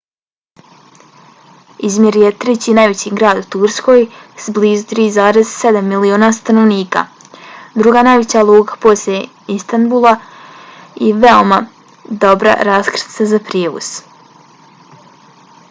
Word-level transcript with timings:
izmir 1.87 2.15
je 2.21 2.29
treći 2.43 2.73
najveći 2.77 3.11
grad 3.19 3.41
u 3.41 3.43
turskoj 3.55 3.99
s 4.45 4.53
blizu 4.55 4.87
3,7 4.93 5.83
miliona 5.93 6.29
stanovnika 6.37 7.03
druga 7.83 8.03
najveća 8.09 8.41
luka 8.51 8.79
poslije 8.87 9.21
istanbula 9.57 10.13
i 11.09 11.13
veoma 11.27 11.61
dobra 12.25 12.57
raskrsnica 12.71 13.29
za 13.35 13.43
prijevoz 13.51 13.91